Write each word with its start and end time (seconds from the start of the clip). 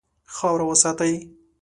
خاوره 0.35 0.65
وساتئ. 0.69 1.13